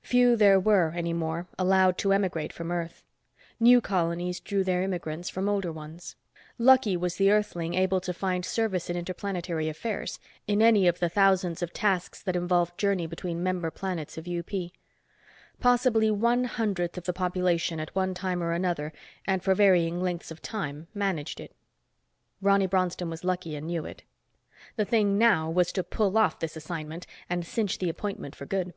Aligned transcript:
Few 0.00 0.36
there 0.36 0.58
were, 0.58 0.94
any 0.96 1.12
more, 1.12 1.48
allowed 1.58 1.98
to 1.98 2.10
emigrate 2.14 2.50
from 2.50 2.72
Earth. 2.72 3.04
New 3.60 3.82
colonies 3.82 4.40
drew 4.40 4.64
their 4.64 4.82
immigrants 4.82 5.28
from 5.28 5.50
older 5.50 5.70
ones. 5.70 6.16
Lucky 6.56 6.96
was 6.96 7.16
the 7.16 7.30
Earthling 7.30 7.74
able 7.74 8.00
to 8.00 8.14
find 8.14 8.42
service 8.46 8.88
in 8.88 8.96
interplanetary 8.96 9.68
affairs, 9.68 10.18
in 10.46 10.62
any 10.62 10.86
of 10.88 10.98
the 10.98 11.10
thousands 11.10 11.60
of 11.60 11.74
tasks 11.74 12.22
that 12.22 12.34
involved 12.36 12.78
journey 12.78 13.06
between 13.06 13.42
member 13.42 13.70
planets 13.70 14.16
of 14.16 14.26
UP. 14.26 14.48
Possibly 15.60 16.10
one 16.10 16.44
hundredth 16.44 16.96
of 16.96 17.04
the 17.04 17.12
population 17.12 17.78
at 17.78 17.94
one 17.94 18.14
time 18.14 18.42
or 18.42 18.52
another, 18.52 18.94
and 19.26 19.44
for 19.44 19.54
varying 19.54 20.00
lengths 20.00 20.30
of 20.30 20.40
time, 20.40 20.86
managed 20.94 21.38
it. 21.38 21.54
Ronny 22.40 22.66
Bronston 22.66 23.10
was 23.10 23.24
lucky 23.24 23.54
and 23.54 23.66
knew 23.66 23.84
it. 23.84 24.04
The 24.76 24.86
thing 24.86 25.18
now 25.18 25.50
was 25.50 25.70
to 25.72 25.84
pull 25.84 26.16
off 26.16 26.38
this 26.38 26.56
assignment 26.56 27.06
and 27.28 27.44
cinch 27.44 27.76
the 27.76 27.90
appointment 27.90 28.34
for 28.34 28.46
good. 28.46 28.72